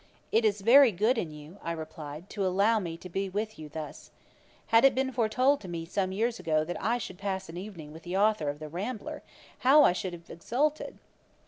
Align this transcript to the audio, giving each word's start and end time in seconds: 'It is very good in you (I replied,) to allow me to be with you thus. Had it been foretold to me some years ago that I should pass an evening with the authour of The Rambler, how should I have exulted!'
'It 0.31 0.43
is 0.43 0.61
very 0.61 0.91
good 0.91 1.15
in 1.15 1.29
you 1.29 1.59
(I 1.61 1.73
replied,) 1.73 2.27
to 2.31 2.43
allow 2.43 2.79
me 2.79 2.97
to 2.97 3.07
be 3.07 3.29
with 3.29 3.59
you 3.59 3.69
thus. 3.69 4.09
Had 4.73 4.83
it 4.83 4.95
been 4.95 5.11
foretold 5.11 5.61
to 5.61 5.67
me 5.67 5.85
some 5.85 6.11
years 6.11 6.39
ago 6.39 6.63
that 6.63 6.83
I 6.83 6.97
should 6.97 7.19
pass 7.19 7.49
an 7.49 7.57
evening 7.57 7.93
with 7.93 8.01
the 8.01 8.17
authour 8.17 8.49
of 8.49 8.57
The 8.57 8.67
Rambler, 8.67 9.21
how 9.59 9.93
should 9.93 10.15
I 10.15 10.17
have 10.17 10.31
exulted!' 10.31 10.97